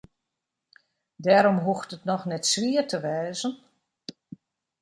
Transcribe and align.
Dêrom 1.23 1.59
hoecht 1.65 1.91
it 1.95 2.07
noch 2.09 2.25
net 2.29 2.45
wier 2.59 2.85
te 2.87 2.97
wêzen. 3.03 3.53